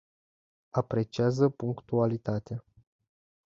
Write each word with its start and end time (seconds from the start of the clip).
Apreciază 0.71 1.49
punctualitatea. 1.49 2.63